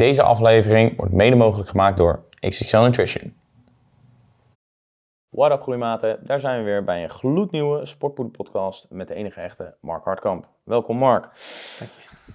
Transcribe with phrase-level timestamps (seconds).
[0.00, 3.34] Deze aflevering wordt mede mogelijk gemaakt door XXL Nutrition.
[5.28, 9.74] What up groeimaten, daar zijn we weer bij een gloednieuwe sportpoederpodcast met de enige echte
[9.80, 10.48] Mark Hartkamp.
[10.64, 11.28] Welkom Mark.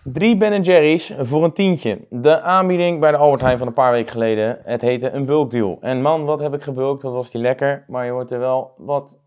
[0.04, 2.00] Drie Ben Jerry's voor een tientje.
[2.10, 4.60] De aanbieding bij de Albert Heijn van een paar weken geleden.
[4.64, 5.78] Het heette een bulkdeal.
[5.82, 7.86] En man, wat heb ik gebulkt, wat was die lekker.
[7.88, 9.20] Maar je wordt er wel wat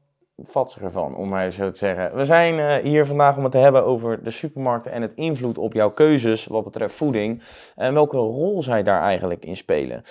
[0.42, 2.16] vatsiger van, om maar zo te zeggen.
[2.16, 5.58] We zijn uh, hier vandaag om het te hebben over de supermarkten en het invloed
[5.58, 7.42] op jouw keuzes wat betreft voeding.
[7.76, 9.96] En welke rol zij daar eigenlijk in spelen.
[9.96, 10.04] Uh,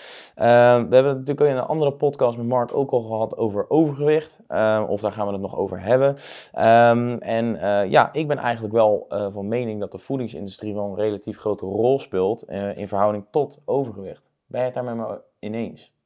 [0.89, 4.39] we hebben natuurlijk in een andere podcast met Mark ook al gehad over overgewicht.
[4.49, 6.09] Uh, of daar gaan we het nog over hebben.
[6.09, 7.57] Um, en
[7.89, 11.99] ja, ik ben eigenlijk wel van mening dat de voedingsindustrie wel een relatief grote rol
[11.99, 12.43] speelt
[12.75, 14.23] in verhouding tot overgewicht.
[14.45, 15.96] Ben je het daar met me ineens?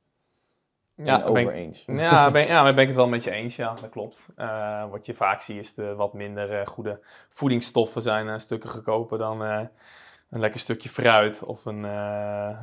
[1.04, 1.84] Ja, over ben, eens.
[2.08, 3.56] Ja, ben, ja, ben ik het wel met je eens.
[3.56, 4.30] Ja, dat klopt.
[4.38, 8.70] Uh, wat je vaak ziet is de wat minder uh, goede voedingsstoffen zijn uh, stukken
[8.70, 11.86] goedkoper dan een lekker stukje fruit of, een,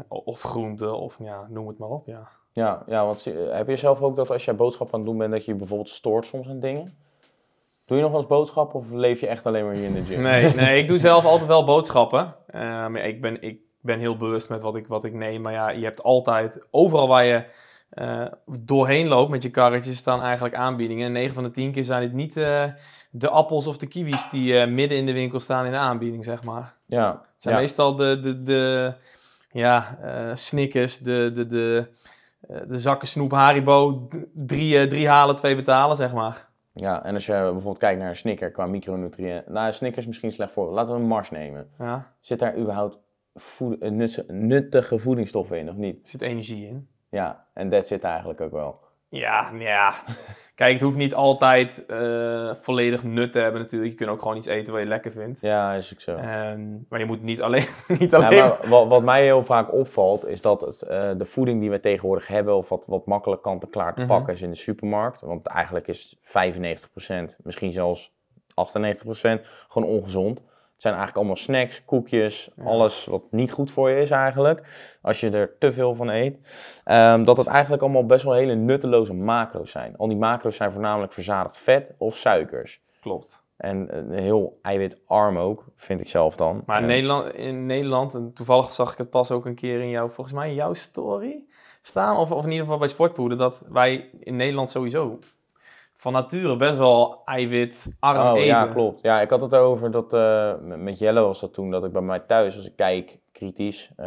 [0.09, 2.07] of groente of ja, noem het maar op.
[2.07, 5.19] Ja, ja, ja want heb je zelf ook dat als jij boodschappen aan het doen
[5.19, 6.97] bent dat je bijvoorbeeld stoort soms aan dingen?
[7.85, 10.03] Doe je nog wel eens boodschappen of leef je echt alleen maar hier in de
[10.03, 10.23] gym?
[10.23, 12.35] Nee, nee ik doe zelf altijd wel boodschappen.
[12.53, 15.41] maar ik ben, ik ben heel bewust met wat ik, wat ik neem.
[15.43, 17.45] Maar ja, je hebt altijd, overal waar je
[17.95, 18.27] uh,
[18.63, 21.07] doorheen loopt met je karretje, staan eigenlijk aanbiedingen.
[21.07, 22.65] En 9 van de 10 keer zijn het niet uh,
[23.11, 26.25] de appels of de kiwis die uh, midden in de winkel staan in de aanbieding,
[26.25, 26.75] zeg maar.
[26.87, 27.11] Ja.
[27.11, 28.95] Het zijn meestal de, de, de
[29.53, 29.99] ja,
[30.35, 31.87] Snickers, de, de, de,
[32.67, 36.49] de zakken snoep Haribo, drie, drie halen, twee betalen, zeg maar.
[36.81, 39.53] Ja, en als je bijvoorbeeld kijkt naar een Snicker qua micronutriënten.
[39.53, 40.73] Nou, een Snicker is misschien slecht voor.
[40.73, 41.71] Laten we een Mars nemen.
[41.79, 42.13] Ja.
[42.21, 42.99] Zit daar überhaupt
[43.35, 43.91] voed,
[44.31, 45.95] nuttige voedingsstoffen in of niet?
[46.03, 46.89] Er zit energie in.
[47.09, 48.87] Ja, en dat zit eigenlijk ook wel.
[49.11, 49.95] Ja, ja.
[50.55, 53.91] Kijk, het hoeft niet altijd uh, volledig nut te hebben natuurlijk.
[53.91, 55.41] Je kunt ook gewoon iets eten wat je lekker vindt.
[55.41, 56.17] Ja, is ook zo.
[56.17, 57.67] Um, maar je moet niet alleen...
[57.99, 61.25] niet alleen ja, maar wat, wat, mij heel vaak opvalt, is dat het, uh, de
[61.25, 62.57] voeding die we tegenwoordig hebben...
[62.57, 64.17] of wat, wat makkelijk kant-en-klaar te mm -hmm.
[64.17, 65.21] pakken is in de supermarkt.
[65.21, 66.21] Want eigenlijk is 95%,
[67.43, 68.17] misschien zelfs
[68.51, 70.43] 98% gewoon ongezond.
[70.79, 74.63] Het zijn eigenlijk allemaal snacks, koekjes, alles wat niet goed voor je is eigenlijk.
[75.03, 76.39] Als je er te veel van eet.
[76.85, 79.97] Um, dat het eigenlijk allemaal best wel hele nutteloze macro's zijn.
[79.97, 82.81] Al die macro's zijn voornamelijk verzadigd vet of suikers.
[83.01, 83.43] Klopt.
[83.57, 86.63] En heel eiwitarm ook, vind ik zelf dan.
[86.67, 89.91] Maar in, Nederland, in Nederland, en toevallig zag ik het pas ook een keer in
[89.91, 91.45] jouw, volgens mij in jouw story
[91.83, 92.17] staan.
[92.17, 95.19] Of, of in ieder geval bij Sportpoeder, dat wij in Nederland sowieso
[96.01, 98.47] van nature best wel eiwitarm oh, eten.
[98.47, 99.03] Ja, klopt.
[99.03, 102.03] Ja, ik had het over dat, uh, met Jelle was dat toen, dat ik bij
[102.03, 104.07] mij thuis, als ik kijk kritisch uh,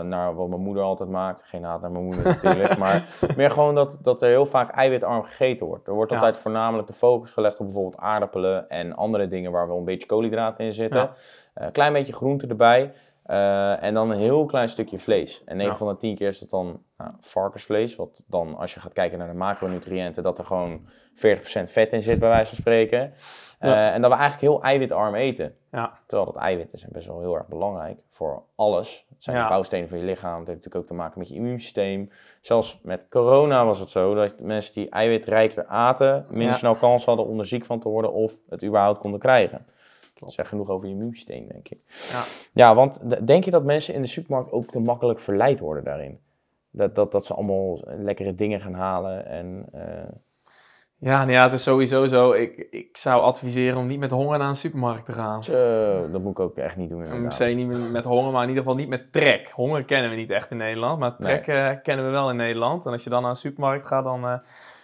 [0.00, 1.42] naar wat mijn moeder altijd maakt.
[1.42, 5.22] Geen haat naar mijn moeder natuurlijk, maar meer gewoon dat, dat er heel vaak eiwitarm
[5.22, 5.86] gegeten wordt.
[5.86, 9.78] Er wordt altijd voornamelijk de focus gelegd op bijvoorbeeld aardappelen en andere dingen waar wel
[9.78, 11.00] een beetje koolhydraten in zitten.
[11.00, 11.08] Een
[11.54, 11.64] ja.
[11.64, 12.92] uh, klein beetje groente erbij.
[13.30, 15.44] Uh, en dan een heel klein stukje vlees.
[15.44, 15.78] En 9 ja.
[15.78, 17.96] van de 10 keer is dat dan nou, varkensvlees.
[17.96, 20.80] Wat dan, als je gaat kijken naar de macronutriënten, dat er gewoon
[21.14, 21.20] 40%
[21.64, 23.12] vet in zit, bij wijze van spreken.
[23.60, 23.92] Uh, ja.
[23.92, 25.56] En dat we eigenlijk heel eiwitarm eten.
[25.70, 25.98] Ja.
[26.06, 29.06] Terwijl dat eiwitten zijn best wel heel erg belangrijk voor alles.
[29.08, 30.38] Het zijn de bouwstenen van je lichaam.
[30.38, 32.10] Het heeft natuurlijk ook te maken met je immuunsysteem.
[32.40, 37.26] Zelfs met corona was het zo dat mensen die eiwitrijker aten, minder snel kans hadden
[37.26, 39.66] om er ziek van te worden of het überhaupt konden krijgen.
[40.20, 41.78] Dat zegt genoeg over je immuunsysteem, denk ik.
[42.12, 42.22] Ja.
[42.52, 46.18] ja, want denk je dat mensen in de supermarkt ook te makkelijk verleid worden daarin?
[46.70, 49.66] Dat, dat, dat ze allemaal lekkere dingen gaan halen en...
[49.74, 49.82] Uh...
[51.00, 52.32] Ja, nou ja, het is sowieso zo.
[52.32, 55.44] Ik, ik zou adviseren om niet met honger naar een supermarkt te gaan.
[55.44, 57.24] Zo, dat moet ik ook echt niet doen.
[57.24, 59.50] Ik zei niet met, met, honger, maar in ieder geval niet met trek.
[59.50, 61.56] Honger kennen we niet echt in Nederland, maar trek nee.
[61.56, 62.86] uh, kennen we wel in Nederland.
[62.86, 64.24] En als je dan naar een supermarkt gaat, dan...
[64.24, 64.38] Uh,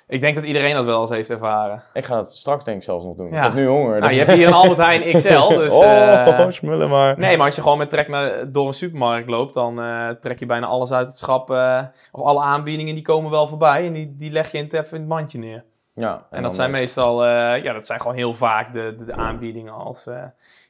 [0.09, 1.83] ik denk dat iedereen dat wel eens heeft ervaren.
[1.93, 3.31] Ik ga het straks denk ik zelfs nog doen.
[3.31, 3.37] Ja.
[3.37, 3.99] Ik heb nu honger.
[3.99, 4.11] Nou, dus...
[4.11, 5.49] je hebt hier een Albert Heijn XL.
[5.49, 6.49] Dus, oh, uh...
[6.49, 7.19] smullen maar.
[7.19, 10.39] Nee, maar als je gewoon met trek naar, door een supermarkt loopt, dan uh, trek
[10.39, 11.51] je bijna alles uit het schap.
[11.51, 11.81] Uh,
[12.13, 14.91] of alle aanbiedingen die komen wel voorbij en die, die leg je in het, even
[14.91, 15.65] in het mandje neer.
[15.95, 19.15] Ja, en, en dat zijn meestal, ja, dat zijn gewoon heel vaak de, de, de
[19.15, 20.07] aanbiedingen als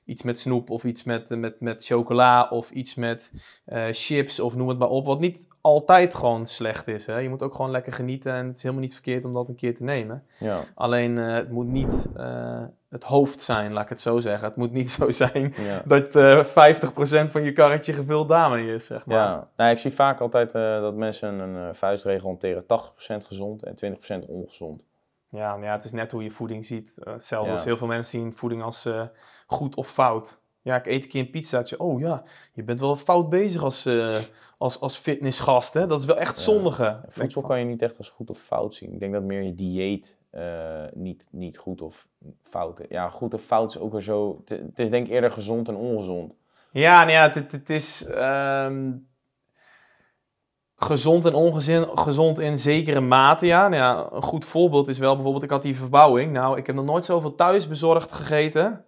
[0.05, 3.33] iets met snoep of iets met, met, met chocola of iets met
[3.67, 5.07] uh, chips of noem het maar op.
[5.07, 7.07] Wat niet altijd gewoon slecht is.
[7.07, 7.19] Hè?
[7.19, 9.55] Je moet ook gewoon lekker genieten en het is helemaal niet verkeerd om dat een
[9.55, 10.25] keer te nemen.
[10.39, 10.61] Ja.
[10.75, 14.49] Alleen uh, het moet niet uh, het hoofd zijn, laat ik het zo zeggen.
[14.49, 15.83] Het moet niet zo zijn ja.
[16.01, 16.09] dat
[17.29, 19.17] 50% van je karretje gevuld daarmee is, zeg maar.
[19.17, 22.63] Ja, nou, ik zie vaak altijd dat mensen een vuistregel hanteren.
[22.63, 22.67] 80%
[23.27, 24.83] gezond en 20% ongezond.
[25.35, 26.97] Ja, ja, het is net hoe je voeding ziet.
[26.99, 29.03] Uh, hetzelfde als heel veel mensen zien voeding als uh,
[29.47, 30.43] goed of fout.
[30.63, 31.79] Ja, ik eet een keer een pizzaatje.
[31.79, 32.23] Oh ja,
[32.53, 34.17] je bent wel fout bezig als, uh,
[34.59, 35.75] als, als fitnessgast.
[35.75, 35.87] Hè?
[35.87, 36.83] Dat is wel echt zondige.
[36.83, 38.93] Ja, voedsel kan je niet echt als goed of fout zien.
[38.93, 40.17] Ik denk dat meer je dieet
[40.93, 42.07] niet, niet goed of
[42.43, 42.87] fout is.
[42.89, 44.43] Ja, goed of fout is ook weer zo...
[44.45, 46.35] Het is denk ik eerder gezond en ongezond.
[46.73, 48.07] Ja, nou ja, het, het is...
[48.09, 49.09] Um,
[50.85, 53.69] gezond en ongezond in zekere mate, ja.
[53.69, 54.09] Nou ja.
[54.13, 56.33] Een goed voorbeeld is wel bijvoorbeeld, ik had die verbouwing.
[56.33, 58.85] Nou, ik heb nog nooit zoveel thuis bezorgd gegeten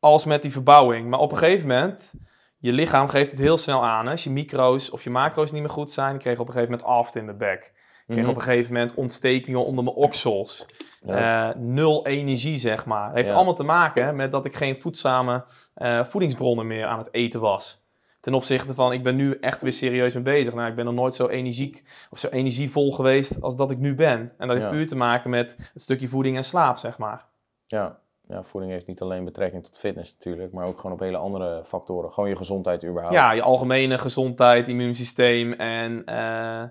[0.00, 1.08] als met die verbouwing.
[1.08, 2.12] Maar op een gegeven moment,
[2.58, 4.04] je lichaam geeft het heel snel aan.
[4.04, 4.10] Hè?
[4.10, 6.72] Als je micro's of je macro's niet meer goed zijn, ik kreeg op een gegeven
[6.72, 7.72] moment aft in mijn bek.
[8.06, 8.30] Ik kreeg Mhm.
[8.30, 10.66] op een gegeven moment ontstekingen onder mijn oksels.
[11.00, 11.48] Ja.
[11.50, 13.06] Eh, nul energie, zeg maar.
[13.06, 13.34] Het heeft Ja.
[13.34, 15.44] allemaal te maken met dat ik geen voedzame
[15.74, 17.83] eh, voedingsbronnen meer aan het eten was.
[18.24, 20.54] Ten opzichte van, ik ben nu echt weer serieus mee bezig.
[20.54, 23.94] Nou, ik ben nog nooit zo energiek of zo energievol geweest als dat ik nu
[23.94, 24.18] ben.
[24.38, 24.70] En dat heeft Ja.
[24.70, 27.24] puur te maken met het stukje voeding en slaap, zeg maar.
[27.66, 27.98] Ja.
[28.28, 31.62] ja, voeding heeft niet alleen betrekking tot fitness natuurlijk, maar ook gewoon op hele andere
[31.64, 32.12] factoren.
[32.12, 33.14] Gewoon je gezondheid überhaupt.
[33.14, 36.62] Ja, je algemene gezondheid, immuunsysteem en eh,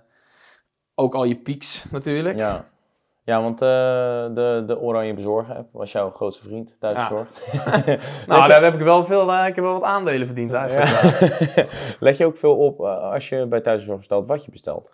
[0.95, 2.38] ook al je pieks natuurlijk.
[2.38, 2.69] Ja,
[3.23, 3.67] ja want eh,
[4.33, 7.09] de, de oranje bezorger app was jouw grootste vriend thuis Ja.
[8.27, 11.55] Nou, daar heb ik wel veel, eh, ik heb wel wat aandelen verdiend eigenlijk.
[11.55, 11.65] Ja.
[12.07, 14.91] Let je ook veel op eh, als je bij thuisbezorgd bestelt wat je bestelt?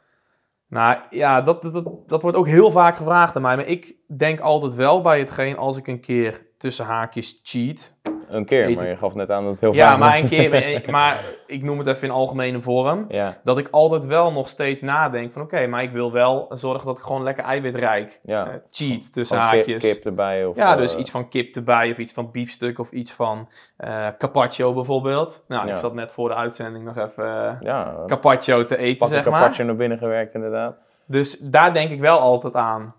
[0.68, 3.56] Nou ja, dat, dat, dat, dat wordt ook heel vaak gevraagd aan mij.
[3.56, 7.98] Maar ik denk altijd wel bij hetgeen als ik een keer tussen haakjes cheat.
[8.30, 8.76] Een keer, Eten.
[8.76, 10.00] maar je gaf net aan dat het heel Ja, vaak...
[10.00, 13.06] maar een keer, maar ik noem het even in algemene vorm.
[13.10, 16.86] Ja, Dat ik altijd wel nog steeds nadenk van oké, maar ik wil wel zorgen
[16.88, 18.48] dat ik gewoon lekker eiwitrijk ja.
[18.48, 19.84] eh, cheat tussen kip, haakjes.
[19.84, 20.56] kip erbij of...
[20.56, 24.08] Ja, dus eh, iets van kip erbij of iets van biefstuk of iets van eh
[24.18, 25.44] carpaccio bijvoorbeeld.
[25.48, 25.74] Nou, Ja.
[25.74, 29.34] ik zat net voor de uitzending nog even eh, Ja, carpaccio te eten, zeg maar.
[29.40, 30.76] carpaccio naar binnen gewerkt inderdaad.
[31.06, 32.94] Dus daar denk ik wel altijd aan.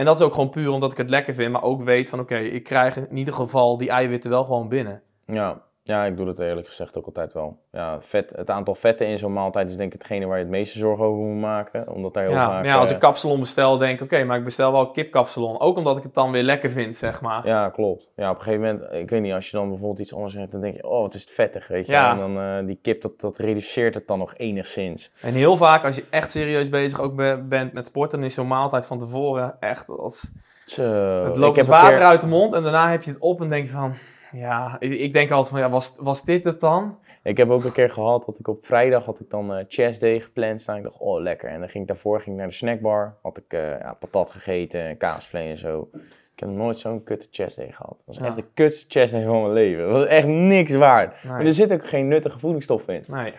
[0.00, 2.20] En dat is ook gewoon puur omdat ik het lekker vind, maar ook weet van
[2.20, 5.02] oké, ik krijg in ieder geval die eiwitten wel gewoon binnen.
[5.26, 5.62] Ja.
[5.82, 7.58] Ja, ik doe dat eerlijk gezegd ook altijd wel.
[7.72, 10.52] Ja, vet, het aantal vetten in zo'n maaltijd is denk ik hetgene waar je het
[10.52, 11.88] meeste zorgen over moet maken.
[11.94, 12.64] Omdat daar heel Ja, vaak...
[12.64, 15.60] ja, als eh, ik kapsalon bestel, denk ik oké, maar ik bestel wel kipkapsalon.
[15.60, 17.46] Ook omdat ik het dan weer lekker vind, zeg maar.
[17.46, 18.10] Ja, klopt.
[18.16, 20.52] Ja, op een gegeven moment, ik weet niet, als je dan bijvoorbeeld iets anders hebt,
[20.52, 21.92] dan denk je, oh, wat is het vettig, weet je.
[21.92, 22.10] Ja.
[22.12, 25.12] En dan eh, die kip, dat, dat reduceert het dan nog enigszins.
[25.20, 28.34] En heel vaak, als je echt serieus bezig ook be- bent met sporten, dan is
[28.34, 30.30] zo'n maaltijd van tevoren echt als...
[30.66, 30.82] Zo,
[31.24, 33.10] Het ik loopt heb als een water keer- uit de mond en daarna heb je
[33.10, 33.94] het op en denk je van...
[34.32, 36.98] Ja, ik, ik denk altijd van, ja, was, was dit het dan?
[37.22, 40.00] Ik heb ook een keer gehad dat ik op vrijdag had ik dan eh chest
[40.00, 40.76] day gepland staan.
[40.76, 41.48] Ik dacht, oh lekker.
[41.48, 43.16] En dan ging ik daarvoor ging ik naar de snackbar.
[43.22, 45.88] Had ik eh, ja, patat gegeten, kaasvlees en zo.
[46.34, 47.88] Ik heb nooit zo'n kutte chest day gehad.
[47.96, 48.24] Dat was Ja.
[48.24, 49.82] echt de kutste chest day van mijn leven.
[49.84, 51.24] Dat was echt niks waard.
[51.24, 53.04] Maar er zit ook geen nuttige voedingsstoffen in.
[53.06, 53.34] Nee,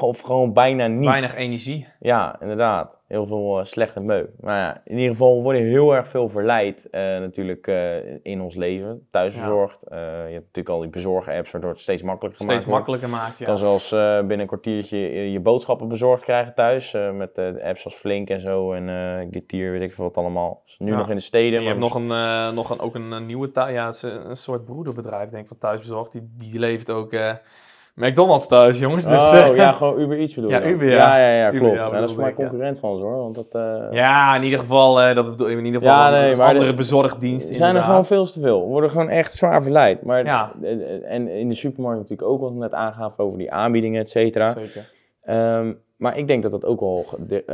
[0.00, 1.08] Of gewoon bijna niet.
[1.08, 1.86] weinig energie.
[2.00, 3.02] Ja, inderdaad.
[3.08, 4.28] Heel veel eh, slechte meuk.
[4.40, 8.54] Maar ja, in ieder geval worden heel erg veel verleid eh, natuurlijk eh, in ons
[8.54, 9.06] leven.
[9.10, 9.82] Thuisbezorgd.
[9.82, 13.38] Eh, je hebt natuurlijk al die bezorgen-apps waardoor het steeds makkelijker gemaakt Steeds makkelijker maakt,
[13.38, 13.50] Je ja.
[13.50, 16.94] kan zelfs eh, binnen een kwartiertje je, je boodschappen bezorgd krijgen thuis.
[16.94, 20.04] eh, met eh, de apps als Flink en zo en eh Getir, weet ik veel
[20.04, 20.62] wat allemaal.
[20.64, 20.96] Dus nu Ja.
[20.96, 21.58] nog in de steden.
[21.58, 23.94] En je maar hebt nog, een, eh, nog een, ook een, eh, nieuwe ja, het
[23.94, 26.12] is een, soort broederbedrijf, denk ik, van thuisbezorgd.
[26.12, 27.32] Die, die levert ook eh,
[27.94, 29.04] McDonald's thuis, jongens.
[29.08, 30.64] Dus, Oh, eh, ja, gewoon Uber Eats bedoel je Ja?
[30.66, 30.94] Uber, ja.
[30.94, 31.76] Ja, ja, ja, Uber, klopt.
[31.76, 33.16] Ja, dat is voor mij concurrent van ze hoor.
[33.16, 36.30] Want dat, eh, Ja, in ieder geval, eh, dat bedoel, in ieder geval Ja, nee,
[36.32, 37.90] een maar andere de- bezorgdienst Er zijn er inderdaad.
[37.90, 38.60] gewoon veel te veel.
[38.60, 40.02] We worden gewoon echt zwaar verleid.
[40.02, 40.52] Maar, Ja.
[41.04, 44.52] En in de supermarkt natuurlijk ook, wat we net aangaven over die aanbiedingen, et cetera.
[44.52, 44.90] Zeker.
[45.22, 47.06] Ehm, maar ik denk dat dat ook wel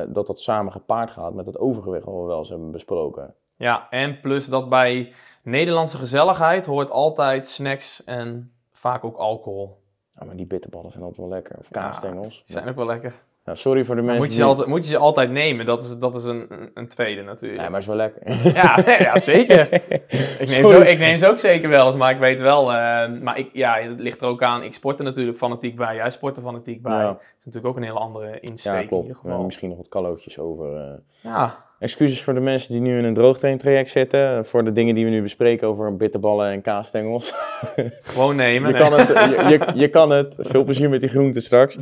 [0.08, 3.34] dat dat samen gepaard gaat met het overgewicht wat we wel eens hebben besproken.
[3.56, 9.78] Ja, en plus dat bij Nederlandse gezelligheid hoort altijd snacks en vaak ook alcohol.
[10.20, 11.56] Ja, maar die bitterballen zijn altijd wel lekker.
[11.58, 12.42] Of kaasstengels.
[12.44, 13.14] Die zijn ook wel lekker.
[13.44, 14.48] Ja, sorry voor de mensen Moet je, ze die...
[14.48, 17.60] altijd, moet je ze altijd nemen, dat is, dat is een, een, tweede natuurlijk.
[17.60, 18.52] Nee, maar is wel lekker.
[18.54, 19.72] Ja, nee, ja zeker.
[19.72, 22.72] Ik neem, zo, ik neem ze ook zeker wel eens, maar ik weet wel.
[22.72, 24.62] eh, maar ik, ja, het ligt er ook aan.
[24.62, 25.94] Ik sport er natuurlijk fanatiek bij.
[25.94, 26.92] Jij sport er fanatiek bij.
[26.96, 27.06] Ja.
[27.06, 29.02] Dat is natuurlijk ook een hele andere insteek Ja, in klopt.
[29.06, 29.44] ieder We hebben geval.
[29.44, 30.76] misschien nog wat kalootjes over.
[30.76, 30.92] eh.
[31.20, 34.46] Ja, Excuses voor de mensen die nu in een droogtraintraject zitten.
[34.46, 37.34] Voor de dingen die we nu bespreken over bitterballen en kaasstengels.
[38.02, 38.68] gewoon nemen.
[38.72, 38.88] Je nee.
[38.88, 40.36] kan, het, je, je, je kan het.
[40.40, 41.78] Veel plezier met die groenten straks.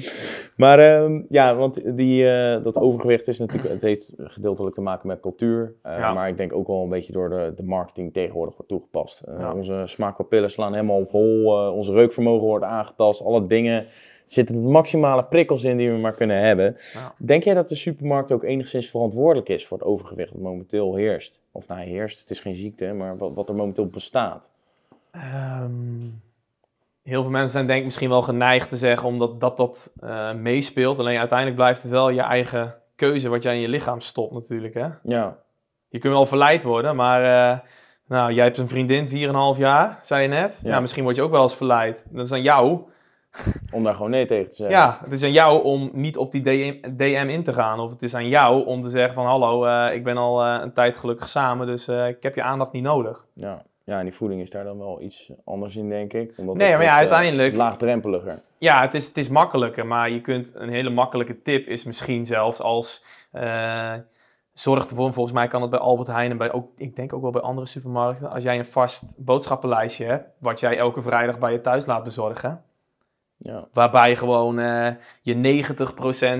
[0.56, 5.08] Maar ehm, ja, want die, eh, dat overgewicht is natuurlijk, het heeft gedeeltelijk te maken
[5.08, 5.74] met cultuur.
[5.82, 6.12] Eh, Ja.
[6.12, 9.20] Maar ik denk ook wel een beetje door de, de marketing tegenwoordig wordt toegepast.
[9.20, 9.52] Eh, Ja.
[9.52, 11.44] Onze smaakpapillen slaan helemaal op hol.
[11.72, 13.22] onze reukvermogen wordt aangetast.
[13.22, 13.86] Alle dingen.
[14.28, 16.76] Zitten maximale prikkels in die we maar kunnen hebben.
[17.16, 21.40] Denk jij dat de supermarkt ook enigszins verantwoordelijk is voor het overgewicht dat momenteel heerst?
[21.52, 24.50] Of nou, heerst, het is geen ziekte, maar wat, wat er momenteel bestaat.
[25.10, 25.70] Ehm,
[27.02, 30.34] heel veel mensen zijn denk ik misschien wel geneigd te zeggen omdat dat, dat eh,
[30.34, 30.98] meespeelt.
[30.98, 34.74] Alleen uiteindelijk blijft het wel je eigen keuze wat jij in je lichaam stopt natuurlijk.
[34.74, 34.88] Hè?
[35.02, 35.38] Ja,
[35.88, 37.58] Je kunt wel verleid worden, maar eh,
[38.06, 39.08] nou, jij hebt een vriendin
[39.54, 40.60] 4,5 jaar, zei je net.
[40.62, 40.70] Ja.
[40.70, 40.80] Ja.
[40.80, 42.04] misschien word je ook wel eens verleid.
[42.10, 42.80] Dat is aan jou.
[43.72, 44.76] om daar gewoon nee tegen te zeggen.
[44.76, 47.80] Ja, het is aan jou om niet op die DM, DM in te gaan.
[47.80, 50.58] Of het is aan jou om te zeggen van hallo, eh, ik ben al eh,
[50.62, 53.24] een tijd gelukkig samen, dus eh, ik heb je aandacht niet nodig.
[53.32, 56.34] Ja, ja, die voeding is daar dan wel iets anders in, denk ik.
[56.36, 57.56] Omdat nee, maar ja, uiteindelijk...
[57.56, 58.42] laagdrempeliger.
[58.58, 60.52] Ja, het is, het is makkelijker, maar je kunt...
[60.54, 63.04] Een hele makkelijke tip is misschien zelfs als...
[64.52, 67.22] zorg ervoor, volgens mij kan het bij Albert Heijn en bij ook, ik denk ook
[67.22, 68.30] wel bij andere supermarkten.
[68.30, 72.62] Als jij een vast boodschappenlijstje hebt, wat jij elke vrijdag bij je thuis laat bezorgen
[73.38, 73.68] ja.
[73.72, 74.88] Waarbij je gewoon uh,
[75.22, 75.64] je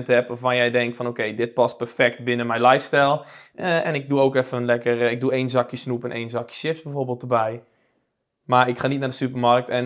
[0.03, 3.25] 90% hebt waarvan jij denkt van oké, dit past perfect binnen mijn lifestyle.
[3.55, 6.11] Uh, en ik doe ook even een lekker, uh, ik doe één zakje snoep en
[6.11, 7.63] één zakje chips bijvoorbeeld erbij.
[8.43, 9.85] Maar ik ga niet naar de supermarkt en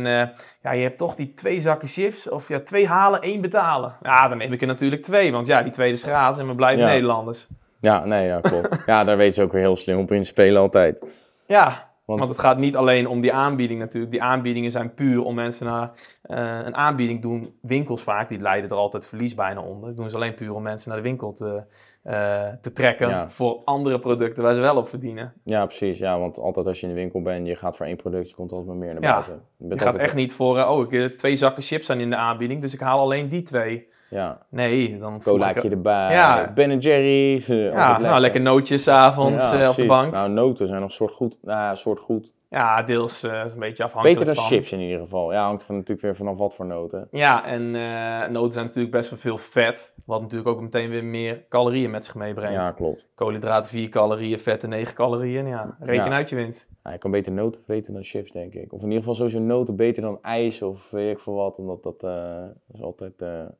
[0.61, 2.29] ja, je hebt toch die twee zakken chips.
[2.29, 3.95] Of ja, twee halen, één betalen.
[4.01, 5.31] Ja, dan neem ik er natuurlijk twee.
[5.31, 7.47] Want ja, die tweede is gratis en we blijven Nederlanders.
[7.79, 8.77] Ja, nee, ja, klopt.
[8.85, 11.05] ja, daar weten ze ook weer heel slim op in spelen altijd.
[11.45, 14.11] Ja, want, het gaat niet alleen om die aanbieding natuurlijk.
[14.11, 15.91] Die aanbiedingen zijn puur om mensen naar
[16.25, 17.57] uh, een aanbieding doen.
[17.61, 19.87] Winkels vaak, die leiden er altijd verlies bijna onder.
[19.87, 21.63] Dat doen ze alleen puur om mensen naar de winkel te,
[22.03, 25.33] uh, te trekken voor andere producten waar ze wel op verdienen.
[25.43, 25.97] Ja, precies.
[25.97, 28.35] Ja, want altijd als je in de winkel bent, je gaat voor één product, je
[28.35, 29.41] komt altijd maar meer naar buiten.
[29.57, 32.15] Je, je gaat echt niet voor, uh, oh, ik, twee zakken chips zijn in de
[32.15, 33.91] aanbieding, dus ik haal alleen die twee.
[34.13, 34.37] Ja.
[34.49, 35.71] Nee, dan Colaatje ik...
[35.71, 36.51] erbij, ja.
[36.55, 37.47] Ben Jerry's.
[37.47, 38.41] ja, nou, lekker.
[38.41, 40.11] nootjes avonds ja, op de bank.
[40.11, 41.35] Nou, noten zijn nog soort goed.
[41.41, 42.31] Nou, soort goed.
[42.53, 45.31] Ja, deels uh, een beetje afhankelijk Beter dan chips in ieder geval.
[45.31, 47.07] Ja, hangt van, natuurlijk weer vanaf wat voor noten.
[47.11, 49.93] Ja, en uh, noten zijn natuurlijk best wel veel vet.
[50.05, 52.53] Wat natuurlijk ook meteen weer meer calorieën met zich meebrengt.
[52.53, 53.07] Ja, klopt.
[53.15, 55.47] Koolhydraten 4 calorieën, vetten 9 calorieën.
[55.47, 56.67] Ja, reken uit je winst.
[56.83, 58.73] Ja, je kan beter noten vreten dan chips, denk ik.
[58.73, 61.57] Of in ieder geval sowieso noten beter dan ijs of weet ik veel wat.
[61.57, 62.43] Omdat dat, uh,
[62.73, 63.13] is altijd...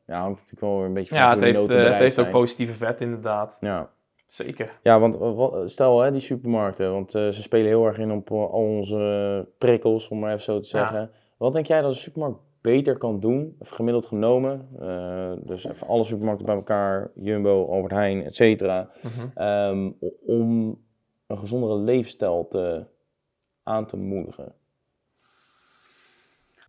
[0.05, 2.73] ja, hangt natuurlijk wel weer een beetje van Ja, het heeft, het heeft ook positieve
[2.73, 3.57] vet inderdaad.
[3.59, 3.89] Ja.
[4.33, 4.79] Zeker.
[4.83, 5.17] Ja, want
[5.71, 10.07] stel hè, die supermarkten, want uh, ze spelen heel erg in op al onze prikkels,
[10.07, 11.11] om maar even zo te zeggen.
[11.37, 16.03] Wat denk jij dat een supermarkt beter kan doen, gemiddeld genomen, uh, dus even alle
[16.03, 19.47] supermarkten bij elkaar, Jumbo, Albert Heijn, et cetera, mhm.
[19.47, 20.79] um, om
[21.27, 22.85] een gezondere leefstijl te,
[23.63, 24.53] aan te moedigen?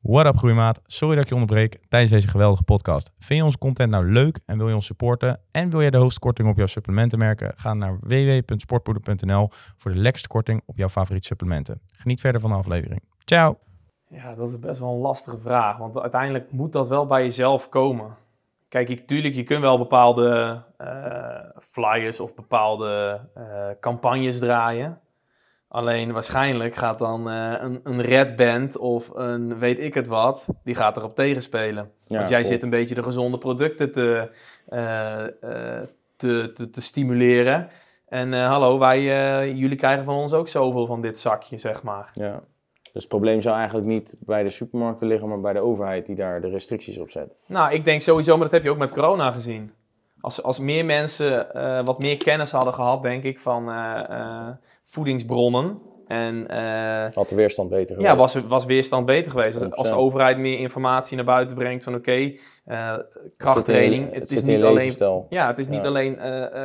[0.07, 3.11] What up groeimaat, sorry dat ik je onderbreek tijdens deze geweldige podcast.
[3.19, 5.97] Vind je onze content nou leuk en wil je ons supporten en wil je de
[5.97, 7.53] hoogste korting op jouw supplementen merken?
[7.57, 11.81] Ga naar www.sportpoeder.nl voor de lekkerste korting op jouw favoriete supplementen.
[11.97, 13.03] Geniet verder van de aflevering.
[13.25, 13.59] Ciao!
[14.09, 17.69] Ja, dat is best wel een lastige vraag, want uiteindelijk moet dat wel bij jezelf
[17.69, 18.17] komen.
[18.69, 20.89] Kijk, ik, tuurlijk, je kunt wel bepaalde uh,
[21.59, 23.45] flyers of bepaalde uh,
[23.81, 24.99] campagnes draaien.
[25.75, 30.47] Alleen waarschijnlijk gaat dan uh, een, een red band of een weet ik het wat,
[30.65, 31.91] die gaat erop tegenspelen.
[32.07, 34.31] Want jij zit een beetje de gezonde producten te,
[34.69, 35.81] uh, uh,
[36.17, 37.69] te, te, te, stimuleren.
[38.09, 39.03] En hallo, wij,
[39.53, 42.11] jullie krijgen van ons ook zoveel van dit zakje, zeg maar.
[42.13, 42.43] Ja.
[42.83, 46.17] Dus het probleem zou eigenlijk niet bij de supermarkten liggen, maar bij de overheid die
[46.17, 47.35] daar de restricties op zet.
[47.47, 49.73] Nou, ik denk sowieso, maar dat heb je ook met corona gezien.
[50.25, 51.47] Als, als meer mensen
[51.85, 53.73] wat meer kennis hadden gehad, denk ik, van
[54.85, 55.79] voedingsbronnen.
[56.07, 56.47] En,
[57.15, 58.11] Had de weerstand beter geweest?
[58.11, 59.63] Ja, was, was weerstand beter geweest.
[59.63, 62.41] Als, als de overheid meer informatie naar buiten brengt van oké, okay,
[63.37, 64.05] krachttraining.
[64.05, 64.95] Het, het, is niet alleen,
[65.29, 66.19] ja, het is niet alleen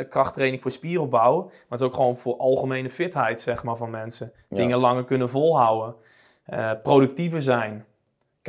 [0.09, 4.31] krachttraining voor spieropbouw, maar het is ook gewoon voor algemene fitheid zeg maar, van mensen.
[4.49, 5.95] Dingen langer kunnen volhouden.
[6.83, 7.85] productiever zijn.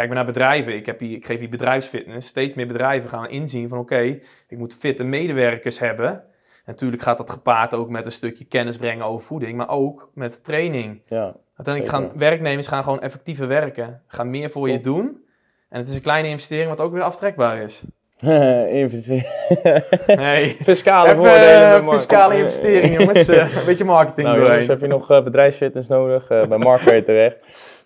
[0.01, 0.77] Kijk maar naar bedrijven.
[0.77, 2.29] Ik, heb hier, ik geef hier bedrijfsfitness.
[2.29, 4.01] Steeds meer bedrijven gaan inzien van oké,
[4.49, 6.25] ik moet fitte medewerkers hebben
[6.71, 10.45] Natuurlijk gaat dat gepaard ook met een stukje kennis brengen over voeding, maar ook met
[10.45, 11.03] training.
[11.07, 15.25] Ja, Uiteindelijk gaan werknemers gaan gewoon effectiever werken, gaan meer voor je doen.
[15.69, 17.83] En het is een kleine investering wat ook weer aftrekbaar is.
[18.83, 19.27] investering.
[20.07, 20.57] nee.
[20.63, 21.89] Fiscale voordelen.
[21.89, 23.29] fiscale investering, jongens.
[23.29, 26.29] Uh, een beetje marketing nou, jongens, heb je nog uh, bedrijfsfitness nodig?
[26.29, 27.37] Bij Mark je terecht.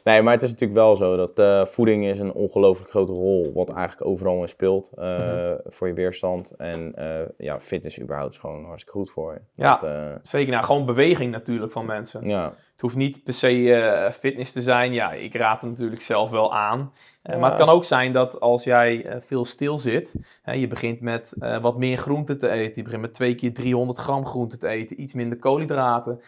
[0.04, 3.52] Nee, maar het is natuurlijk wel zo dat uh, voeding is een ongelooflijk grote rol,
[3.54, 5.60] wat eigenlijk overal in speelt uh, mm-hmm.
[5.64, 6.50] voor je weerstand.
[6.50, 9.40] En uh, ja, fitness überhaupt is gewoon hartstikke goed voor je.
[9.54, 10.52] Ja, dat, zeker.
[10.52, 12.28] Nou, gewoon beweging natuurlijk van mensen.
[12.28, 12.52] Ja.
[12.72, 14.92] Het hoeft niet per se fitness te zijn.
[14.92, 16.92] Ja, ik raad het natuurlijk zelf wel aan.
[17.22, 20.14] Maar het kan ook zijn dat als jij veel stil zit,
[20.52, 22.74] je begint met wat meer groente te eten.
[22.74, 26.20] Je begint met twee keer 300 gram groente te eten, iets minder koolhydraten.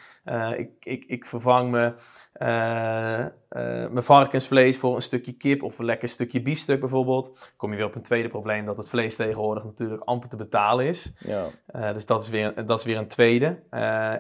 [0.57, 1.95] ik, ik, ik vervang me
[2.39, 7.53] mijn varkensvlees voor een stukje kip of een lekker stukje biefstuk bijvoorbeeld.
[7.57, 10.87] kom je weer op een tweede probleem dat het vlees tegenwoordig natuurlijk amper te betalen
[10.87, 11.13] is.
[11.19, 11.47] Ja.
[11.77, 13.59] Uh, dus dat is, weer, dat is weer een tweede.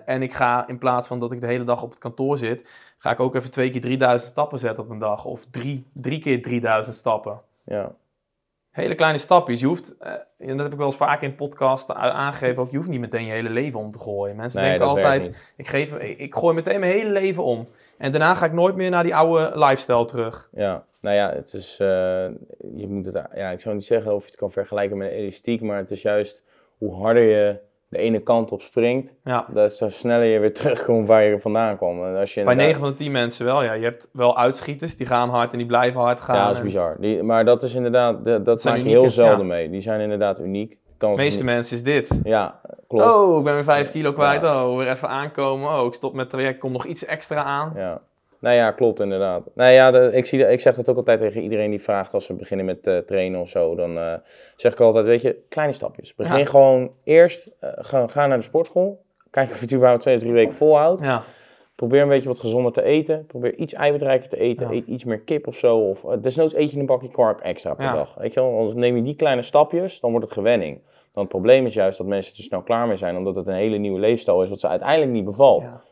[0.06, 2.68] en ik ga in plaats van dat ik de hele dag op het kantoor zit,
[2.98, 5.24] ga ik ook even twee keer 3000 stappen zetten op een dag.
[5.24, 7.40] Of drie, drie keer 3000 stappen.
[7.64, 7.94] Ja.
[8.70, 9.60] Hele kleine stapjes.
[9.60, 9.96] Je hoeft,
[10.38, 13.24] en dat heb ik wel eens vaak in podcasts aangegeven, ook je hoeft niet meteen
[13.24, 14.36] je hele leven om te gooien.
[14.36, 17.68] Mensen denken altijd, ik, geef, ik gooi meteen mijn hele leven om.
[17.98, 20.48] En daarna ga ik nooit meer naar die oude lifestyle terug.
[20.52, 21.86] Ja, nou ja, het is, uh,
[22.76, 25.60] je moet het, ja, ik zou niet zeggen of je het kan vergelijken met elastiek,
[25.60, 26.44] maar het is juist
[26.78, 29.46] hoe harder je de ene kant op springt, ja.
[29.52, 32.16] dat is sneller je weer terugkomt waar je vandaan kwam.
[32.16, 33.72] Als je Bij 9 van de 10 mensen wel, ja.
[33.72, 36.36] Je hebt wel uitschieters, die gaan hard en die blijven hard gaan.
[36.36, 36.96] Ja, dat is bizar.
[37.00, 39.70] Die, maar dat is inderdaad, dat, dat maak je heel zelden mee.
[39.70, 40.78] Die zijn inderdaad uniek.
[40.98, 42.20] De meeste mensen is dit.
[42.22, 43.04] Ja, klopt.
[43.04, 44.42] Oh, ik ben weer 5 kilo kwijt.
[44.42, 45.78] Oh, weer even aankomen.
[45.78, 47.72] Oh, ik stop met traject, kom nog iets extra aan.
[47.76, 48.00] Ja.
[48.38, 49.42] Nou ja, klopt inderdaad.
[49.54, 52.34] Nou ja, ik, zie, ik zeg dat ook altijd tegen iedereen die vraagt als we
[52.34, 53.74] beginnen met uh, trainen of zo.
[53.74, 54.12] Dan uh,
[54.56, 56.14] zeg ik altijd, weet je, kleine stapjes.
[56.14, 59.04] Begin gewoon eerst, uh, ga, ga, naar de sportschool.
[59.30, 61.02] Kijk of je het überhaupt twee of drie weken volhoudt.
[61.02, 61.22] Ja.
[61.74, 63.26] Probeer een beetje wat gezonder te eten.
[63.26, 64.70] Probeer iets eiwitrijker te eten.
[64.70, 65.78] Eet iets meer kip of zo.
[65.78, 68.14] Of desnoods eet je een bakje kwark extra per dag.
[68.18, 70.80] Weet je wel, dan neem je die kleine stapjes, dan wordt het gewenning.
[71.16, 73.54] Dan het probleem is juist dat mensen er snel klaar mee zijn, omdat het een
[73.54, 75.62] hele nieuwe leefstijl is, wat ze uiteindelijk niet bevalt.
[75.62, 75.82] Ja.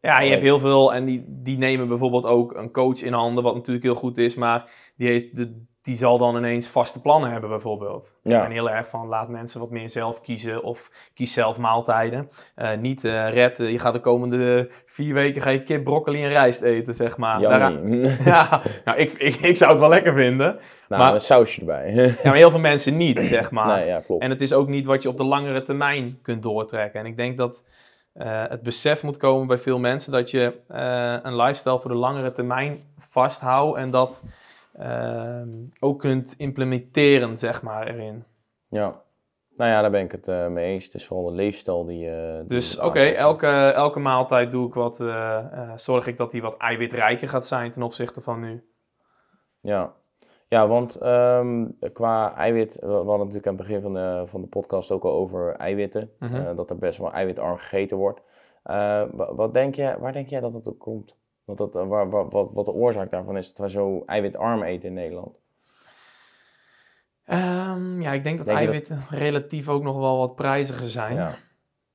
[0.00, 3.44] Ja, je hebt heel veel en die, die nemen bijvoorbeeld ook een coach in handen,
[3.44, 7.30] wat natuurlijk heel goed is, maar die, heeft de, die zal dan ineens vaste plannen
[7.30, 8.14] hebben bijvoorbeeld.
[8.22, 8.44] Ja.
[8.44, 12.30] En heel erg van laat mensen wat meer zelf kiezen of kies zelf maaltijden.
[12.56, 16.28] Uh, niet uh, red, je gaat de komende vier weken ga je kip, broccoli en
[16.28, 17.40] rijst eten, zeg maar.
[18.24, 20.58] ja, nou, ik, ik, ik zou het wel lekker vinden.
[20.88, 21.92] Nou, maar, een sausje erbij.
[21.94, 23.78] ja, maar heel veel mensen niet, zeg maar.
[23.78, 24.22] Nee, ja, klopt.
[24.22, 27.00] En het is ook niet wat je op de langere termijn kunt doortrekken.
[27.00, 27.64] En ik denk dat
[28.14, 30.54] uh, het besef moet komen bij veel mensen dat je
[31.22, 34.22] een lifestyle voor de langere termijn vasthoudt en dat
[34.80, 35.42] uh,
[35.80, 38.24] ook kunt implementeren, zeg maar, erin.
[38.68, 39.02] Ja,
[39.54, 40.84] nou ja, daar ben ik het uh, mee eens.
[40.84, 42.06] Het is vooral de leefstijl die.
[42.06, 45.00] Uh, dus oké, okay, elke, elke maaltijd doe ik wat.
[45.00, 48.64] Uh, zorg ik dat die wat eiwitrijker gaat zijn ten opzichte van nu.
[49.60, 49.94] Ja,
[50.48, 54.46] ja, want um, qua eiwit, we hadden natuurlijk aan het begin van de, van de
[54.46, 56.10] podcast ook al over eiwitten.
[56.18, 58.20] Mm uh, dat er best wel eiwitarm gegeten wordt.
[58.64, 61.16] Uh, wat denk je, waar denk jij dat dat ook komt?
[61.44, 64.88] Wat, dat, uh, waar, wat, wat de oorzaak daarvan is dat wij zo eiwitarm eten
[64.88, 65.36] in Nederland?
[67.26, 71.14] Um, ja, ik denk dat eiwitten relatief ook nog wel wat prijziger zijn.
[71.14, 71.34] Ja,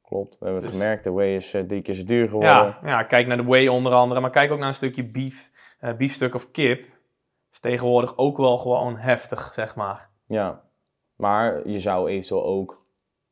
[0.02, 0.38] klopt.
[0.40, 0.82] We hebben het dus...
[0.82, 2.50] gemerkt, de whey is drie keer zo duur geworden.
[2.50, 5.52] Ja, ja, kijk naar de whey onder andere, maar kijk ook naar een stukje beef,
[5.98, 6.86] biefstuk of kip
[7.52, 10.10] is tegenwoordig ook wel gewoon heftig, zeg maar.
[10.28, 10.64] Ja,
[11.16, 12.86] maar je zou eventueel ook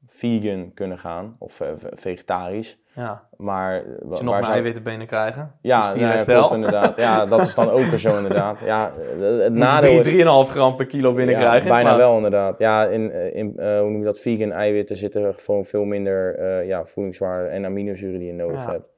[0.08, 2.78] vegan kunnen gaan of uh, vegetarisch.
[2.96, 3.28] Ja.
[3.38, 5.52] Maar Als je nog eiwitten benen krijgen.
[5.62, 6.98] Ja, ja klopt, inderdaad.
[6.98, 8.60] Ja, dat is dan ook weer zo inderdaad.
[8.60, 10.48] Ja, het nadeel is...
[10.48, 11.68] 3,5 gram per kilo binnenkrijgen.
[11.68, 12.60] Ja, bijna wel inderdaad.
[12.60, 16.40] Ja, in, eh, in uh, hoe noem je dat, vegan eiwitten zitten gewoon veel minder
[16.40, 18.72] uh, ja, voedingswaarde en aminozuren die je nodig ja.
[18.72, 18.97] hebt.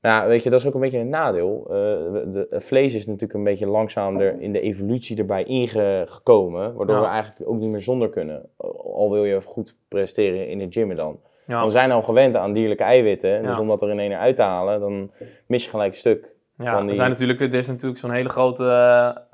[0.00, 1.60] Ja, weet je, dat is ook een beetje een nadeel.
[1.62, 1.74] Uh,
[2.32, 7.06] de, vlees is natuurlijk een beetje langzaam er in de evolutie erbij ingekomen, waardoor we
[7.06, 8.48] eigenlijk ook niet meer zonder kunnen.
[8.94, 11.20] Al wil je goed presteren in de gym dan.
[11.46, 11.64] Ja.
[11.64, 14.42] We zijn al gewend aan dierlijke eiwitten, dus om dat er in één uit te
[14.42, 15.10] halen, dan
[15.46, 16.36] mis je gelijk een stuk.
[16.56, 16.90] Ja, van die...
[16.90, 18.64] er, zijn natuurlijk, er is natuurlijk zo'n hele grote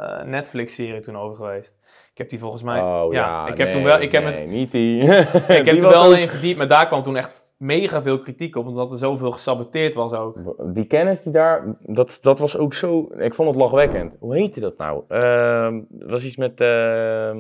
[0.00, 1.74] uh, Netflix-serie toen over geweest.
[2.12, 2.80] Ik heb die volgens mij.
[2.80, 4.00] Oh ja, ik heb nee, toen wel.
[4.00, 5.02] Ik heb nee, niet die.
[5.60, 8.66] ik heb er wel een verdiept, maar daar kwam toen echt mega veel kritiek op,
[8.66, 10.38] omdat er zoveel gesaboteerd was ook.
[10.74, 14.16] Die kennis die daar, dat, dat was ook zo, ik vond het lachwekkend.
[14.20, 15.02] Hoe heette dat nou?
[15.08, 17.30] Uh, was iets met, uh,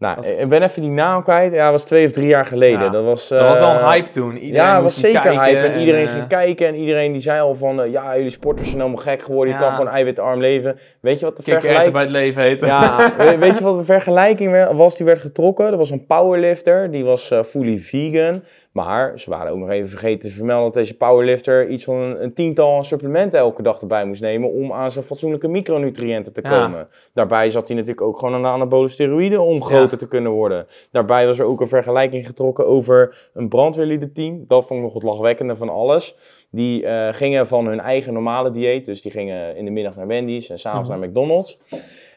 [0.00, 1.52] nou, ik ben even die naam kwijt.
[1.52, 2.92] Ja, dat was twee of drie jaar geleden.
[2.92, 4.36] Dat, was, dat was wel een eh, hype toen.
[4.36, 5.58] Iedereen ja, dat was zeker hype.
[5.58, 6.66] En, iedereen ging eh, kijken.
[6.66, 7.80] En iedereen die zei al van...
[7.80, 9.54] Uh, ja, jullie sporters zijn helemaal gek geworden.
[9.54, 10.78] Je kan gewoon eiwitarm leven.
[11.00, 11.92] Weet je wat de vergelijking...
[11.92, 12.60] bij het leven heet.
[12.60, 14.96] Ja, weet, je wat de vergelijking was?
[14.96, 15.66] Die werd getrokken.
[15.66, 16.90] Er was een powerlifter.
[16.90, 18.42] Die was fully vegan.
[18.72, 22.34] Maar ze waren ook nog even vergeten te vermelden dat deze powerlifter iets van een,
[22.34, 26.88] tiental supplementen elke dag erbij moest nemen om aan zijn fatsoenlijke micronutriënten te komen.
[27.14, 30.66] Daarbij zat hij natuurlijk ook gewoon aan de anabole steroïden om groter te kunnen worden.
[30.90, 35.02] Daarbij was er ook een vergelijking getrokken over een brandweerlieden Dat vond ik nog het
[35.02, 36.16] lachwekkende van alles.
[36.50, 40.06] Die uh, gingen van hun eigen normale dieet, dus die gingen in de middag naar
[40.06, 41.58] Wendy's en s'avonds mm naar McDonald's.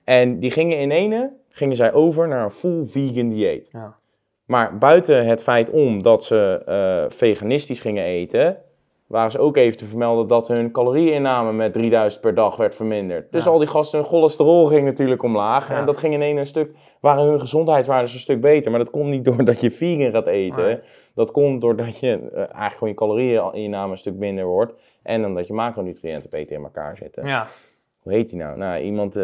[0.03, 3.69] En die gingen in ene, gingen zij over naar een full vegan dieet.
[3.71, 4.01] Ja.
[4.45, 8.57] Maar buiten het feit om dat ze uh, veganistisch gingen eten,
[9.07, 13.31] waren ze ook even te vermelden dat hun calorieinname met 3000 per dag werd verminderd.
[13.31, 15.69] Dus al die gasten, hun cholesterol ging natuurlijk omlaag.
[15.69, 18.71] En dat ging in één een stuk, waren hun gezondheidswaarden een stuk beter.
[18.71, 20.81] Maar dat komt niet doordat je vegan gaat eten.
[21.15, 24.73] Dat komt doordat je uh, eigenlijk gewoon je calorieinname een stuk minder wordt.
[25.03, 27.27] En omdat je macronutriënten beter in elkaar zitten.
[27.27, 27.47] Ja.
[28.03, 28.57] Hoe heet die nou?
[28.57, 29.23] Nou, iemand, uh,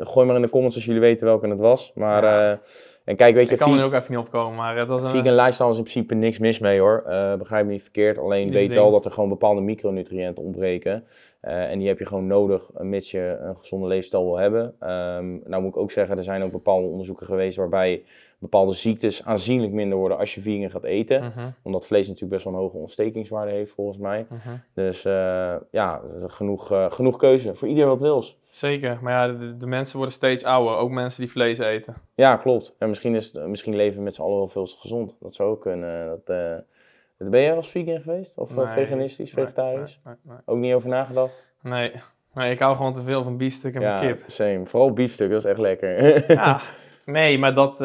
[0.00, 1.92] gooi maar in de comments als jullie weten welke het was.
[1.94, 2.24] Maar...
[2.24, 2.60] Ja.
[3.04, 5.10] En kijk, weet je, ik kan er ook even niet opkomen, maar het was een...
[5.10, 7.04] Vegan lifestyle is in principe niks mis mee hoor.
[7.06, 8.18] Uh, begrijp me niet verkeerd.
[8.18, 11.04] Alleen weet wel dat er gewoon bepaalde micronutriënten ontbreken.
[11.40, 14.62] En die heb je gewoon nodig, mits je een gezonde leefstijl wil hebben.
[14.62, 18.02] Um, nou moet ik ook zeggen, er zijn ook bepaalde onderzoeken geweest waarbij
[18.38, 21.24] bepaalde ziektes aanzienlijk minder worden als je vegan gaat eten.
[21.24, 21.48] Mhm.
[21.62, 24.26] Omdat vlees natuurlijk best wel een hoge ontstekingswaarde heeft volgens mij.
[24.30, 24.56] Mhm.
[24.74, 28.38] Dus uh, ja, genoeg, genoeg keuze voor iedereen wat wils.
[28.48, 31.94] Zeker, maar ja, de, de, mensen worden steeds ouder, ook mensen die vlees eten.
[32.14, 32.74] Ja, klopt.
[32.78, 35.16] En misschien, is, misschien leven we met z'n allen wel veel gezond.
[35.20, 36.06] Dat zou ook kunnen.
[36.06, 38.38] Dat, uh, ben jij als vegan geweest?
[38.38, 40.00] Of nee, veganistisch, vegetarisch?
[40.04, 41.48] Nee, ook niet over nagedacht?
[41.62, 41.92] Nee.
[42.34, 44.22] nee, ik hou gewoon te veel van biefstuk en ja, van kip.
[44.26, 44.60] same.
[44.64, 46.32] Vooral biefstuk, dat is echt lekker.
[46.32, 46.60] ja,
[47.06, 47.78] nee, maar dat,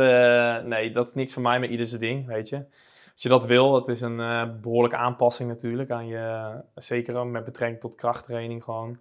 [0.65, 2.65] nee, dat is niks voor mij met ieder zijn ding, weet je.
[3.13, 7.43] Als je dat wil, het is een uh, behoorlijke aanpassing natuurlijk aan je, zeker met
[7.43, 8.97] betrekking tot krachttraining gewoon.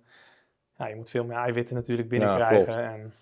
[0.76, 2.72] Ja, je moet veel meer eiwitten natuurlijk binnenkrijgen.
[2.72, 3.12] Ja, en,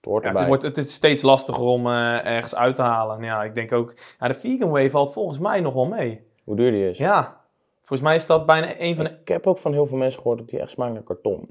[0.00, 3.22] het, ja, het, wordt, het is steeds lastiger om uh, ergens uit te halen.
[3.22, 6.26] Ja, ik denk ook, ja, de vegan way valt volgens mij nog wel mee.
[6.44, 6.98] Hoe duur die is?
[6.98, 7.39] Ja,
[7.82, 9.10] Volgens mij is dat bijna een van de...
[9.10, 11.48] Ik heb ook van heel veel mensen gehoord dat die echt smaakt naar karton.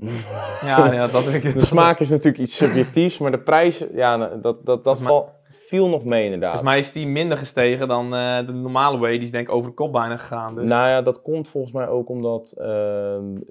[0.64, 4.66] Ja, ja dat ik De smaak is natuurlijk iets subjectiefs, maar de prijs, ja, dat,
[4.66, 5.30] dat, dat valt
[5.70, 6.50] viel nog mee inderdaad.
[6.50, 9.12] Volgens mij is die minder gestegen dan uh, de normale way.
[9.12, 10.56] Die is denk ik over de kop bijna gegaan.
[10.56, 10.70] Dus.
[10.70, 12.66] Nou ja, dat komt volgens mij ook omdat uh,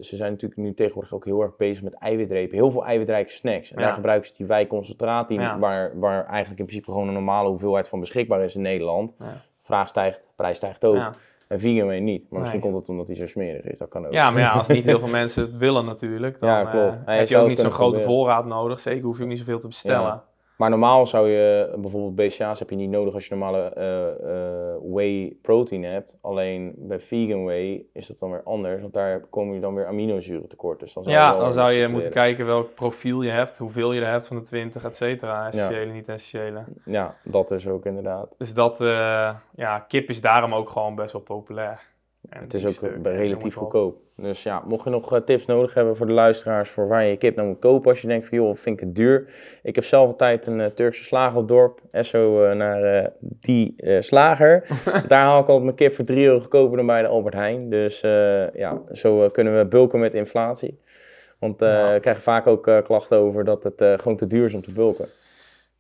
[0.01, 2.57] ze zijn natuurlijk nu tegenwoordig ook heel erg bezig met eiwitrepen.
[2.57, 3.73] Heel veel eiwitrijke snacks.
[3.73, 3.87] En ja.
[3.87, 5.59] daar gebruiken ze die wijconcentraat, ja.
[5.59, 9.13] waar, waar eigenlijk in principe gewoon een normale hoeveelheid van beschikbaar is in Nederland.
[9.19, 9.43] Ja.
[9.63, 11.11] Vraag stijgt, prijs stijgt ook.
[11.49, 12.31] En vegan niet.
[12.31, 13.79] Maar misschien komt het omdat hij zo smerig is.
[13.79, 14.13] Dat kan ook.
[14.13, 16.97] Ja, maar ja, als niet heel veel mensen het willen natuurlijk, dan ja, klopt.
[17.09, 18.81] Uh, heb je ook niet zo'n grote voorraad nodig.
[18.81, 20.23] Zeker hoef je ook niet zoveel te bestellen.
[20.59, 25.37] Maar normaal zou je, bijvoorbeeld BCA's heb je niet nodig als je normale uh, whey
[25.43, 26.17] protein hebt.
[26.21, 29.87] Alleen bij vegan whey is dat dan weer anders, want daar komen je dan weer
[29.87, 30.81] aminozuren tekort.
[30.81, 34.01] Dus dan zou ja, dan zou je moeten kijken welk profiel je hebt, hoeveel je
[34.01, 35.47] er hebt van de 20, et cetera.
[35.47, 36.65] Essentiële, niet essentiële.
[36.85, 38.35] Ja, dat is ook inderdaad.
[38.39, 41.81] Dus dat, uh, ja, kip is daarom ook gewoon best wel populair.
[42.29, 43.97] En het is ook relatief goedkoop.
[44.21, 47.11] Dus ja, mocht je nog eh, tips nodig hebben voor de luisteraars voor waar je
[47.11, 49.33] je kip nou moet kopen als je denkt van joh, vind ik het duur.
[49.63, 51.81] Ik heb zelf altijd een uh, Turkse slager op dorp.
[51.91, 54.67] Esso uh, naar die slager.
[55.09, 57.71] Daar haal ik altijd mijn kip voor 3 euro goedkoper dan bij de Albert Heijn.
[57.71, 58.01] Dus
[58.55, 60.81] ja, zo kunnen we bulken met inflatie.
[61.39, 61.93] Want ja.
[61.93, 65.07] we krijgen vaak ook klachten over dat het gewoon te duur is om te bulken.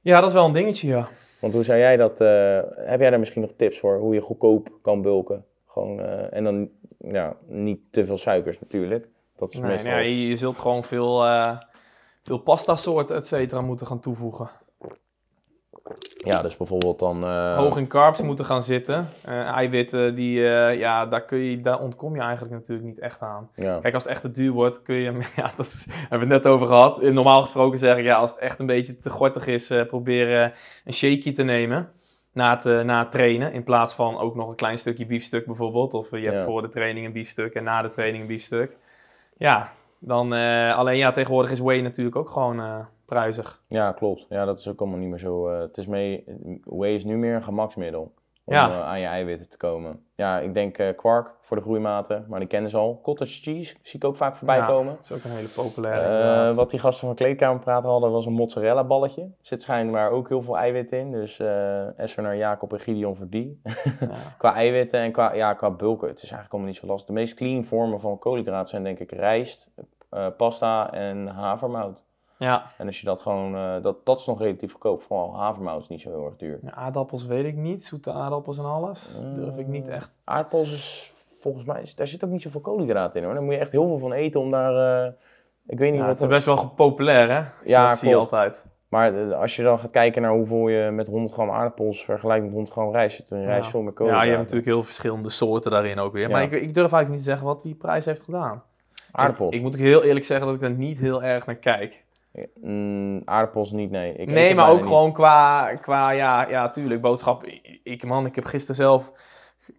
[0.01, 1.09] Ja, dat is wel een dingetje, ja.
[1.41, 2.19] Want hoe zou jij dat,
[2.75, 5.45] heb jij daar misschien nog tips voor, hoe je goedkoop kan bulken?
[5.79, 9.09] Gewoon, en dan ja, niet te veel suikers natuurlijk.
[9.37, 9.93] Dat is nee, meestal...
[9.93, 11.59] nee, je zult gewoon veel, uh,
[12.23, 14.51] veel pasta soorten, et cetera, moeten gaan toevoegen.
[16.17, 17.25] Ja, dus bijvoorbeeld dan...
[17.25, 17.57] Uh...
[17.57, 19.09] Hoog in carbs moeten gaan zitten.
[19.25, 20.41] Eiwitten, die,
[20.79, 23.51] ja, daar, kun je, daar ontkom je eigenlijk natuurlijk niet echt aan.
[23.55, 23.79] Ja.
[23.79, 25.13] Kijk, als het echt te duur wordt, kun je...
[25.37, 27.03] Ja, dat is, hebben we het net over gehad.
[27.03, 30.53] Normaal gesproken zeg ik, ja, als het echt een beetje te gortig is, proberen
[30.85, 31.93] een shakeje te nemen
[32.33, 33.53] na het, eh, na het trainen.
[33.53, 35.95] In plaats van ook nog een klein stukje biefstuk bijvoorbeeld.
[35.95, 38.77] Of je hebt voor de training een biefstuk en na de training een biefstuk.
[39.37, 43.63] Ja, dan uh, alleen ja, tegenwoordig is whey natuurlijk ook gewoon uh, prijzig.
[43.69, 44.27] Ja, klopt.
[44.29, 45.49] Ja, dat is ook allemaal niet meer zo.
[45.49, 46.25] het is mee,
[46.65, 48.13] whey is nu meer een gemaksmiddel
[48.49, 48.83] om ja.
[48.83, 50.05] aan je eiwitten te komen.
[50.15, 53.01] Ja, ik denk uh, kwark voor de groeimaten, maar die kennen ze al.
[53.03, 54.95] Cottage cheese zie ik ook vaak voorbij komen.
[54.95, 56.49] Dat is ook een hele populaire.
[56.49, 59.31] Uh, wat die gasten van Kleedkamer praten hadden, was een mozzarella balletje.
[59.41, 61.13] Zit schijnbaar ook heel veel eiwit in.
[61.13, 63.61] Dus uh, Esser naar Jacob en Gideon voor die.
[64.01, 64.09] Ja.
[64.39, 66.09] qua eiwitten en qua, ja, qua bulken.
[66.09, 67.07] Het is eigenlijk allemaal niet zo lastig.
[67.07, 69.71] De meest clean vormen van koolhydraten zijn denk ik rijst,
[70.37, 72.03] pasta en havermout.
[72.39, 72.73] Ja.
[72.79, 75.03] En als je dat gewoon, uh, dat, dat is nog relatief goedkoop.
[75.03, 76.59] Vooral havermout is niet zo heel erg duur.
[76.63, 77.85] Ja, aardappels weet ik niet.
[77.85, 79.23] Zoete aardappels en alles.
[79.25, 80.11] Uh, durf ik niet echt.
[80.25, 83.35] Aardappels is volgens mij, daar zit ook niet zoveel koolhydraten in hoor.
[83.35, 85.13] Daar moet je echt heel veel van eten om daar, uh,
[85.67, 86.15] ik weet niet ja, wat.
[86.15, 87.43] Het is best wel populair hè?
[87.65, 88.67] ja, dat zie je altijd.
[88.89, 92.53] Maar als je dan gaat kijken naar hoeveel je met 100 gram aardappels vergelijkt met
[92.53, 93.47] 100 gram rijst, zit een ja.
[93.47, 94.27] rijst veel meer koolhydraten.
[94.27, 96.31] Ja, je hebt natuurlijk heel verschillende soorten daarin ook weer.
[96.31, 98.63] Maar ik, ik durf eigenlijk niet te zeggen wat die prijs heeft gedaan.
[99.13, 99.49] Aardappels?
[99.49, 102.05] Ik, ik moet ook heel eerlijk zeggen dat ik daar niet heel erg naar kijk.
[102.55, 104.13] Mm, aardappels niet, nee.
[104.13, 107.45] Ik nee, maar ook gewoon qua, qua, ja, ja, tuurlijk, boodschap.
[107.83, 109.13] Ik, man, ik heb gisteren zelf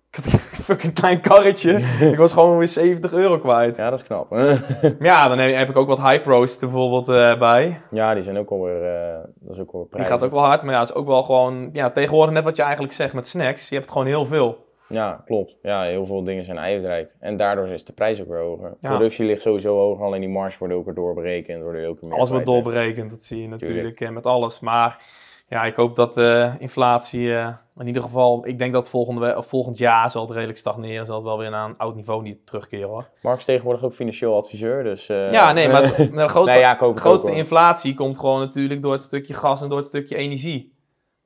[0.66, 1.72] fucking klein karretje.
[2.12, 3.76] ik was gewoon weer 70 euro kwijt.
[3.76, 4.32] Ja, dat is knap.
[5.00, 7.82] ja, dan heb ik ook wat high pros bijvoorbeeld uh, bij.
[7.92, 10.64] Ja, die zijn ook alweer, uh, dat is ook wel Die gaat ook wel hard,
[10.64, 13.28] maar ja, het is ook wel gewoon, ja, tegenwoordig net wat je eigenlijk zegt met
[13.28, 13.70] snacks.
[13.70, 14.68] Je hebt gewoon heel veel.
[14.90, 15.56] Ja, klopt.
[15.62, 17.12] Ja, heel veel dingen zijn eiwitrijk.
[17.20, 18.78] En daardoor is de prijs ook weer hoger.
[18.82, 18.90] Ja.
[18.90, 21.64] Productie ligt sowieso hoger, alleen die marge wordt ook weer doorberekend.
[21.64, 24.60] Je ook meer alles wordt doorberekend, dat zie je natuurlijk met alles.
[24.60, 25.04] Maar
[25.50, 27.48] ja, ik hoop dat de inflatie uh,
[27.78, 28.48] in ieder geval...
[28.48, 31.06] Ik denk dat volgende, of volgend jaar zal het redelijk stagneren.
[31.06, 33.10] Zal het wel weer naar een oud niveau niet terugkeren hoor.
[33.22, 35.10] Mark is tegenwoordig ook financieel adviseur, dus...
[35.10, 35.32] Uh...
[35.32, 39.34] Ja, nee, maar de grootste, nee, ja, grootste inflatie komt gewoon natuurlijk door het stukje
[39.34, 40.78] gas en door het stukje energie.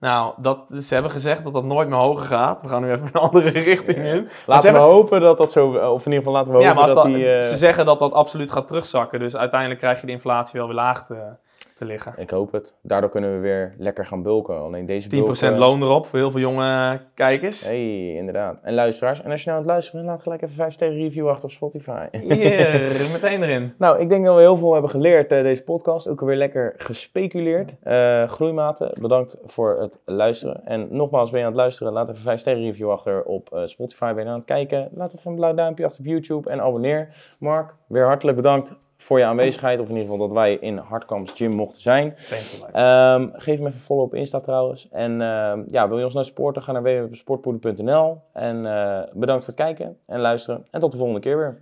[0.04, 2.62] Nou, dat, ze hebben gezegd dat dat nooit meer hoger gaat.
[2.62, 4.30] We gaan nu even een andere richting in.
[4.46, 7.36] Laten we hopen dat dat zo, of in ieder geval laten we hopen dat, die...
[7.36, 7.42] Uh...
[7.42, 9.20] Ze zeggen dat dat absoluut gaat terugzakken.
[9.20, 11.36] Dus uiteindelijk krijg je de inflatie wel weer laag te,
[11.78, 12.14] te liggen.
[12.18, 12.74] Ik hoop het.
[12.82, 14.60] Daardoor kunnen we weer lekker gaan bulken.
[14.60, 15.58] Alleen deze 10% bulken...
[15.58, 17.66] loon erop voor heel veel jonge kijkers.
[17.66, 18.58] hey, inderdaad.
[18.62, 19.22] En luisteraars.
[19.22, 21.46] En als je nou aan het luisteren bent, laat gelijk even 5 sterren review achter
[21.46, 22.08] op Spotify.
[22.12, 23.74] Hier, meteen erin.
[23.78, 26.08] Nou, ik denk dat we heel veel hebben geleerd uh, deze podcast.
[26.08, 27.74] Ook weer lekker gespeculeerd.
[27.84, 30.66] Uh, groeimaten, bedankt voor het luisteren.
[30.66, 31.94] En nogmaals, ben je aan het luisteren?
[31.94, 34.14] Laat even 5 sterren review achter op uh, Spotify.
[34.14, 34.90] Ben je aan het kijken?
[34.94, 37.16] Laat even een blauw duimpje achter op YouTube en abonneer.
[37.40, 39.80] Mark, weer hartelijk bedankt voor je aanwezigheid.
[39.80, 42.06] Of in ieder geval dat wij in Hardkamps Gym mochten zijn.
[42.06, 44.90] Um, geef me even follow op Insta trouwens.
[44.90, 46.62] En uh, ja, wil je ons nou supporten?
[46.62, 48.22] Ga naar www.sportpoeder.nl.
[48.34, 50.66] En uh, bedankt voor het kijken en luisteren.
[50.72, 51.62] En tot de volgende keer weer.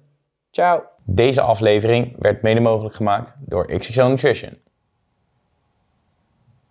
[0.52, 0.84] Ciao!
[1.04, 4.58] Deze aflevering werd mede mogelijk gemaakt door XXL Nutrition.